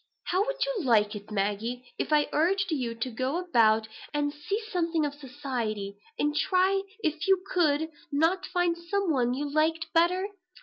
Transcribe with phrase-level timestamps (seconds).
[0.23, 4.59] "How should you like it, Maggie, if I urged you to go about and see
[4.71, 10.29] something of society, and try if you could not find some one you liked better?